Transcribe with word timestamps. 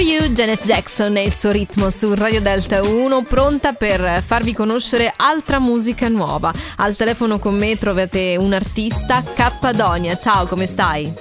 For 0.00 0.08
You, 0.08 0.28
Janet 0.28 0.64
Jackson 0.64 1.14
e 1.18 1.24
il 1.24 1.32
suo 1.32 1.50
ritmo 1.50 1.90
su 1.90 2.14
Radio 2.14 2.40
Delta 2.40 2.80
1, 2.82 3.22
pronta 3.24 3.74
per 3.74 4.22
farvi 4.22 4.54
conoscere 4.54 5.12
altra 5.14 5.58
musica 5.58 6.08
nuova. 6.08 6.50
Al 6.78 6.96
telefono 6.96 7.38
con 7.38 7.54
me 7.54 7.76
trovate 7.76 8.34
un 8.38 8.54
artista, 8.54 9.22
Cappadonia. 9.22 10.16
Ciao, 10.16 10.46
come 10.46 10.64
stai? 10.64 11.12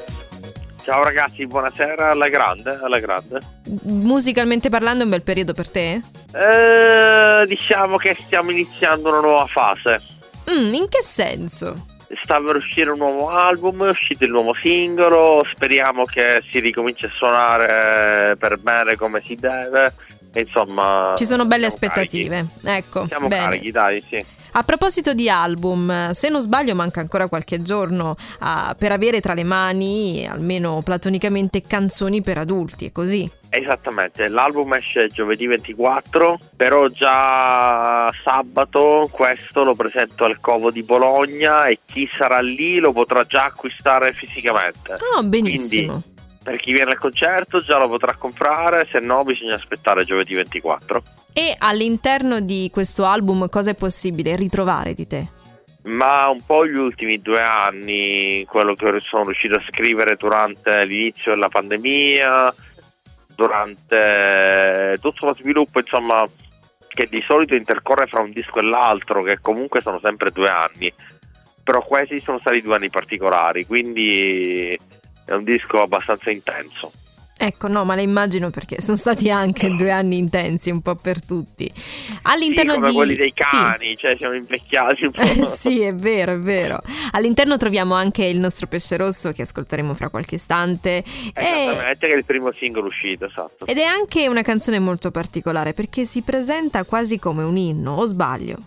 Ciao 0.81 1.03
ragazzi, 1.03 1.45
buonasera, 1.45 2.11
alla 2.11 2.29
grande, 2.29 2.79
alla 2.81 2.99
grande. 2.99 3.41
Musicalmente 3.81 4.69
parlando 4.69 5.01
è 5.01 5.03
un 5.03 5.11
bel 5.11 5.23
periodo 5.23 5.51
per 5.51 5.69
te? 5.69 6.01
Eh, 6.31 7.45
diciamo 7.47 7.97
che 7.97 8.15
stiamo 8.25 8.51
iniziando 8.51 9.09
una 9.09 9.19
nuova 9.19 9.45
fase. 9.47 10.01
Mm, 10.49 10.73
in 10.73 10.87
che 10.87 11.03
senso? 11.03 11.97
Sta 12.23 12.39
per 12.41 12.55
uscire 12.55 12.91
un 12.91 12.97
nuovo 12.97 13.29
album, 13.29 13.85
è 13.85 13.89
uscito 13.89 14.23
il 14.23 14.31
nuovo 14.31 14.53
singolo, 14.59 15.43
speriamo 15.45 16.03
che 16.05 16.43
si 16.49 16.59
ricominci 16.59 17.05
a 17.05 17.09
suonare 17.09 18.35
per 18.37 18.57
bene 18.57 18.95
come 18.95 19.21
si 19.25 19.35
deve. 19.35 19.93
Insomma, 20.33 21.13
ci 21.15 21.25
sono 21.25 21.45
belle 21.45 21.65
aspettative. 21.65 22.45
Carichi. 22.61 22.67
Ecco, 22.67 23.07
siamo 23.07 23.27
bene. 23.27 23.43
carichi, 23.45 23.71
dai, 23.71 24.03
sì. 24.09 24.25
A 24.53 24.63
proposito 24.63 25.13
di 25.13 25.29
album, 25.29 26.11
se 26.11 26.29
non 26.29 26.41
sbaglio 26.41 26.75
manca 26.75 26.99
ancora 26.99 27.27
qualche 27.27 27.61
giorno 27.61 28.15
uh, 28.39 28.75
per 28.77 28.91
avere 28.91 29.21
tra 29.21 29.33
le 29.33 29.43
mani, 29.43 30.27
almeno 30.27 30.81
platonicamente, 30.83 31.61
canzoni 31.61 32.21
per 32.21 32.39
adulti, 32.39 32.87
è 32.87 32.91
così? 32.91 33.29
Esattamente, 33.51 34.27
l'album 34.27 34.75
esce 34.75 35.07
giovedì 35.07 35.47
24, 35.47 36.39
però 36.55 36.87
già 36.87 38.11
sabato 38.23 39.09
questo 39.11 39.63
lo 39.63 39.73
presento 39.73 40.23
al 40.23 40.39
Covo 40.39 40.69
di 40.69 40.83
Bologna 40.83 41.65
e 41.65 41.79
chi 41.85 42.07
sarà 42.15 42.41
lì 42.41 42.77
lo 42.77 42.91
potrà 42.91 43.23
già 43.23 43.45
acquistare 43.45 44.13
fisicamente. 44.13 44.97
Oh, 45.15 45.23
benissimo. 45.23 46.03
Quindi, 46.03 46.18
per 46.49 46.59
chi 46.59 46.73
viene 46.73 46.93
al 46.93 46.97
concerto 46.97 47.59
già 47.59 47.77
lo 47.77 47.87
potrà 47.87 48.15
comprare, 48.15 48.87
se 48.89 48.99
no 48.99 49.23
bisogna 49.23 49.53
aspettare 49.53 50.03
giovedì 50.03 50.33
24. 50.33 51.03
E 51.31 51.55
all'interno 51.59 52.39
di 52.39 52.71
questo 52.73 53.05
album 53.05 53.47
cosa 53.49 53.69
è 53.69 53.75
possibile 53.75 54.35
ritrovare 54.35 54.95
di 54.95 55.05
te? 55.05 55.27
Ma 55.83 56.27
un 56.27 56.43
po' 56.43 56.65
gli 56.65 56.73
ultimi 56.73 57.21
due 57.21 57.39
anni, 57.39 58.45
quello 58.49 58.73
che 58.73 58.99
sono 59.01 59.25
riuscito 59.25 59.57
a 59.57 59.63
scrivere 59.69 60.15
durante 60.15 60.85
l'inizio 60.85 61.33
della 61.33 61.49
pandemia, 61.49 62.51
durante 63.35 64.97
tutto 64.99 65.27
lo 65.27 65.35
sviluppo, 65.35 65.79
insomma, 65.79 66.25
che 66.87 67.05
di 67.05 67.23
solito 67.27 67.53
intercorre 67.53 68.07
fra 68.07 68.21
un 68.21 68.31
disco 68.31 68.57
e 68.57 68.63
l'altro, 68.63 69.21
che 69.21 69.37
comunque 69.39 69.81
sono 69.81 69.99
sempre 70.01 70.31
due 70.31 70.49
anni. 70.49 70.91
Però 71.63 71.83
questi 71.83 72.19
sono 72.21 72.39
stati 72.39 72.61
due 72.61 72.73
anni 72.73 72.89
particolari, 72.89 73.67
quindi 73.67 74.75
è 75.29 75.33
un 75.33 75.43
disco 75.43 75.81
abbastanza 75.81 76.31
intenso. 76.31 76.91
Ecco, 77.41 77.69
no, 77.69 77.85
ma 77.85 77.95
le 77.95 78.01
immagino 78.01 78.49
perché 78.49 78.81
sono 78.81 78.97
stati 78.97 79.31
anche 79.31 79.69
due 79.73 79.91
anni 79.91 80.17
intensi 80.17 80.71
un 80.71 80.81
po' 80.81 80.95
per 80.95 81.23
tutti. 81.23 81.71
All'interno 82.23 82.73
sì, 82.73 82.77
come 82.79 82.89
di 82.89 82.95
quelli 82.95 83.15
dei 83.15 83.31
cani, 83.33 83.91
sì. 83.91 83.97
cioè 83.97 84.17
siamo 84.17 84.33
invecchiati 84.33 85.05
un 85.05 85.11
po'. 85.11 85.45
sì, 85.47 85.79
è 85.79 85.95
vero, 85.95 86.33
è 86.33 86.37
vero. 86.37 86.81
All'interno 87.11 87.55
troviamo 87.55 87.93
anche 87.93 88.25
il 88.25 88.39
nostro 88.39 88.67
pesce 88.67 88.97
rosso 88.97 89.31
che 89.31 89.43
ascolteremo 89.43 89.93
fra 89.93 90.09
qualche 90.09 90.35
istante. 90.35 91.01
Esattamente, 91.33 92.05
e... 92.05 92.09
che 92.09 92.13
è 92.13 92.17
il 92.17 92.25
primo 92.25 92.51
singolo 92.59 92.87
uscito, 92.87 93.27
esatto. 93.27 93.65
Ed 93.65 93.77
è 93.77 93.85
anche 93.85 94.27
una 94.27 94.41
canzone 94.41 94.79
molto 94.79 95.09
particolare 95.09 95.71
perché 95.71 96.03
si 96.03 96.23
presenta 96.23 96.83
quasi 96.83 97.19
come 97.19 97.43
un 97.43 97.55
inno, 97.55 97.93
o 97.93 98.05
sbaglio? 98.05 98.57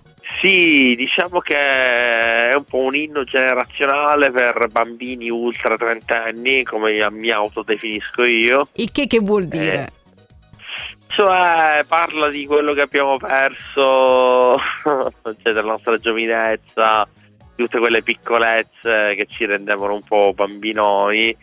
Sì, 0.42 0.96
diciamo 0.96 1.38
che 1.38 1.54
è 1.54 2.52
un 2.52 2.64
po' 2.64 2.78
un 2.78 2.96
inno 2.96 3.22
generazionale 3.22 4.32
per 4.32 4.66
bambini 4.72 5.30
ultra 5.30 5.76
trentenni, 5.76 6.64
come 6.64 7.08
mi 7.12 7.30
autodefinisco 7.30 8.24
io. 8.24 8.66
Il 8.72 8.90
che 8.90 9.06
che 9.06 9.20
vuol 9.20 9.44
dire? 9.46 9.84
Eh, 9.84 9.88
cioè, 11.06 11.84
parla 11.86 12.28
di 12.28 12.44
quello 12.46 12.72
che 12.72 12.80
abbiamo 12.80 13.18
perso, 13.18 14.58
cioè 15.22 15.52
della 15.52 15.62
nostra 15.62 15.94
giovinezza, 15.96 17.06
tutte 17.54 17.78
quelle 17.78 18.02
piccolezze 18.02 19.14
che 19.14 19.26
ci 19.28 19.46
rendevano 19.46 19.94
un 19.94 20.02
po' 20.02 20.32
bambinoi. 20.34 21.36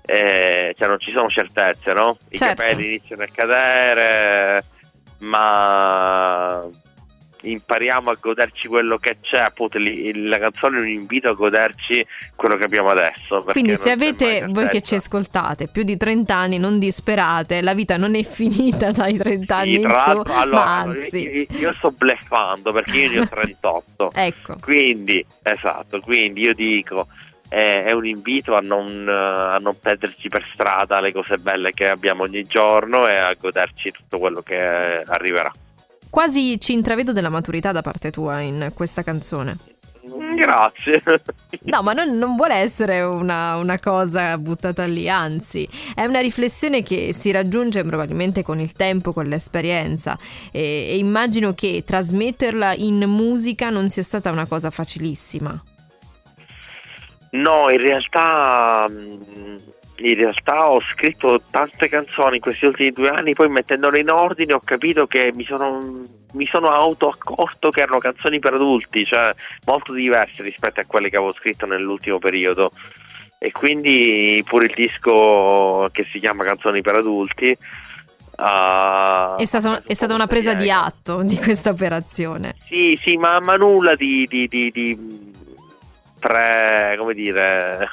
Eh, 0.00 0.74
cioè 0.78 0.88
non 0.88 0.98
ci 0.98 1.12
sono 1.12 1.28
certezze, 1.28 1.92
no? 1.92 2.16
I 2.30 2.38
certo. 2.38 2.62
capelli 2.62 2.86
iniziano 2.86 3.24
a 3.24 3.28
cadere, 3.30 4.64
ma 5.18 6.66
impariamo 7.50 8.10
a 8.10 8.16
goderci 8.20 8.68
quello 8.68 8.98
che 8.98 9.18
c'è, 9.20 9.38
appunto 9.38 9.78
la 9.78 10.38
canzone 10.38 10.78
è 10.78 10.80
un 10.80 10.88
invito 10.88 11.28
a 11.28 11.32
goderci 11.32 12.04
quello 12.34 12.56
che 12.56 12.64
abbiamo 12.64 12.90
adesso. 12.90 13.42
Quindi 13.44 13.76
se 13.76 13.90
avete 13.90 14.46
voi 14.48 14.68
che 14.68 14.82
ci 14.82 14.94
ascoltate 14.94 15.68
più 15.68 15.82
di 15.82 15.96
30 15.96 16.34
anni 16.34 16.58
non 16.58 16.78
disperate, 16.78 17.62
la 17.62 17.74
vita 17.74 17.96
non 17.96 18.14
è 18.14 18.22
finita 18.22 18.90
dai 18.90 19.16
30 19.16 19.54
sì, 19.54 19.60
anni 19.60 19.74
in 19.74 20.02
su, 20.04 20.22
allora, 20.32 20.64
anzi. 20.64 21.28
Io, 21.28 21.46
io, 21.58 21.72
sto 21.74 21.90
bleffando 21.90 22.72
perché 22.72 22.98
io 22.98 23.10
ne 23.10 23.18
ho 23.20 23.28
38. 23.28 24.10
ecco. 24.14 24.56
Quindi, 24.60 25.24
esatto, 25.42 26.00
quindi 26.00 26.42
io 26.42 26.54
dico 26.54 27.06
è 27.48 27.92
un 27.92 28.04
invito 28.04 28.56
a 28.56 28.60
non, 28.60 29.06
a 29.08 29.56
non, 29.58 29.78
perderci 29.78 30.28
per 30.28 30.44
strada 30.52 31.00
le 31.00 31.12
cose 31.12 31.38
belle 31.38 31.70
che 31.72 31.88
abbiamo 31.88 32.24
ogni 32.24 32.42
giorno 32.44 33.06
e 33.06 33.16
a 33.16 33.34
goderci 33.34 33.92
tutto 33.92 34.18
quello 34.18 34.42
che 34.42 34.56
arriverà. 34.56 35.52
Quasi 36.10 36.60
ci 36.60 36.72
intravedo 36.72 37.12
della 37.12 37.28
maturità 37.28 37.72
da 37.72 37.82
parte 37.82 38.10
tua 38.10 38.40
in 38.40 38.70
questa 38.74 39.02
canzone. 39.02 39.74
Grazie. 40.34 41.02
No, 41.66 41.82
ma 41.82 41.94
non, 41.94 42.16
non 42.16 42.36
vuole 42.36 42.54
essere 42.54 43.00
una, 43.00 43.56
una, 43.56 43.78
cosa 43.80 44.38
buttata 44.38 44.84
lì, 44.84 45.08
anzi, 45.08 45.68
è 45.94 46.04
una 46.04 46.20
riflessione 46.20 46.82
che 46.82 47.12
si 47.12 47.32
raggiunge 47.32 47.82
probabilmente 47.82 48.44
con 48.44 48.60
il 48.60 48.72
tempo, 48.72 49.12
con 49.12 49.26
l'esperienza 49.26 50.16
e, 50.52 50.60
e 50.90 50.98
immagino 50.98 51.54
che 51.54 51.82
trasmetterla 51.84 52.74
in 52.74 53.04
musica 53.08 53.70
non 53.70 53.88
sia 53.88 54.02
stata 54.02 54.30
una 54.30 54.46
cosa 54.46 54.70
facilissima. 54.70 55.60
No, 57.30 57.70
in 57.70 57.78
realtà 57.78 58.86
in 59.98 60.14
realtà 60.14 60.70
ho 60.70 60.80
scritto 60.80 61.40
tante 61.50 61.88
canzoni 61.88 62.36
in 62.36 62.42
questi 62.42 62.66
ultimi 62.66 62.90
due 62.90 63.08
anni, 63.08 63.34
poi 63.34 63.48
mettendole 63.48 63.98
in 63.98 64.10
ordine 64.10 64.52
ho 64.52 64.60
capito 64.62 65.06
che 65.06 65.32
mi 65.34 65.44
sono, 65.44 66.04
mi 66.32 66.46
sono 66.46 66.70
autoaccorto 66.70 67.70
che 67.70 67.80
erano 67.80 67.98
canzoni 67.98 68.38
per 68.38 68.54
adulti, 68.54 69.04
cioè 69.04 69.32
molto 69.64 69.92
diverse 69.92 70.42
rispetto 70.42 70.80
a 70.80 70.84
quelle 70.86 71.08
che 71.08 71.16
avevo 71.16 71.32
scritto 71.34 71.66
nell'ultimo 71.66 72.18
periodo. 72.18 72.70
E 73.38 73.52
quindi 73.52 74.42
pure 74.46 74.64
il 74.64 74.72
disco 74.74 75.88
che 75.92 76.04
si 76.04 76.18
chiama 76.18 76.44
Canzoni 76.44 76.80
per 76.80 76.94
adulti 76.94 77.56
Uh, 78.38 79.36
è, 79.36 79.46
stata, 79.46 79.82
è 79.86 79.94
stata 79.94 80.12
una 80.12 80.26
presa 80.26 80.52
di 80.52 80.70
atto 80.70 81.22
di 81.22 81.38
questa 81.38 81.70
operazione. 81.70 82.56
Sì, 82.68 82.98
sì, 83.00 83.16
ma, 83.16 83.40
ma 83.40 83.56
nulla 83.56 83.94
di, 83.94 84.26
di, 84.28 84.46
di, 84.46 84.70
di 84.70 85.32
pre, 86.20 86.96
come 86.98 87.14
dire, 87.14 87.88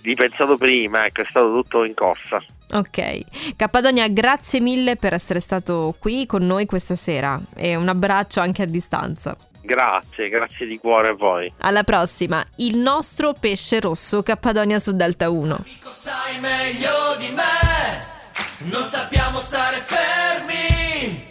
di 0.00 0.14
pensato 0.14 0.56
prima, 0.56 1.06
ecco, 1.06 1.22
è 1.22 1.26
stato 1.28 1.52
tutto 1.52 1.84
in 1.84 1.94
corsa. 1.94 2.42
Ok, 2.70 3.56
Cappadonia, 3.56 4.08
grazie 4.08 4.60
mille 4.60 4.96
per 4.96 5.14
essere 5.14 5.40
stato 5.40 5.94
qui 5.98 6.26
con 6.26 6.44
noi 6.44 6.66
questa 6.66 6.94
sera 6.94 7.40
e 7.56 7.74
un 7.76 7.88
abbraccio 7.88 8.40
anche 8.40 8.62
a 8.62 8.66
distanza. 8.66 9.36
Grazie, 9.62 10.28
grazie 10.28 10.66
di 10.66 10.78
cuore 10.78 11.08
a 11.08 11.14
voi. 11.14 11.52
Alla 11.58 11.82
prossima, 11.82 12.44
il 12.56 12.78
nostro 12.78 13.34
pesce 13.34 13.80
rosso 13.80 14.22
Cappadonia 14.22 14.78
su 14.78 14.92
Delta 14.94 15.28
1. 15.28 15.54
Amico, 15.54 15.90
sai 15.90 16.38
meglio 16.40 17.16
di 17.18 17.28
me, 17.30 18.70
non 18.70 18.88
sappiamo 18.88 19.40
stare 19.40 19.78
fermi, 19.78 21.22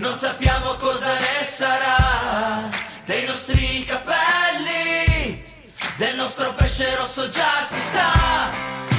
non 0.00 0.16
sappiamo 0.16 0.74
cosa 0.74 1.14
ne 1.14 1.44
sarà 1.44 2.68
dei 3.06 3.26
nostri 3.26 3.84
capelli, 3.84 3.99
nostro 6.30 6.54
pesce 6.54 6.94
rosso 6.94 7.28
già 7.28 7.66
si 7.68 7.80
sa. 7.80 8.89